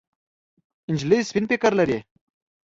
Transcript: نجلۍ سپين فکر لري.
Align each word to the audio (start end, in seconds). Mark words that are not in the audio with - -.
نجلۍ 0.93 1.19
سپين 1.29 1.45
فکر 1.51 1.71
لري. 1.81 1.99